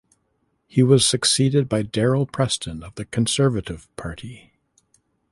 He 0.65 0.81
was 0.81 1.05
succeeded 1.05 1.69
by 1.69 1.83
Darryl 1.83 2.25
Preston 2.25 2.81
of 2.81 2.95
the 2.95 3.05
Conservative 3.05 3.87
Party. 3.97 4.51